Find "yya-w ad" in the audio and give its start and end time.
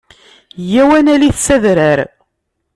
0.71-1.03